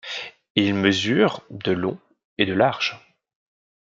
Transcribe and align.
Il 0.55 0.73
mesure 0.73 1.43
de 1.51 1.73
long 1.73 1.99
et 2.39 2.47
de 2.47 2.53
large. 2.55 2.97